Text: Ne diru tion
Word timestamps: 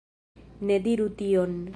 Ne 0.71 0.77
diru 0.87 1.07
tion 1.21 1.53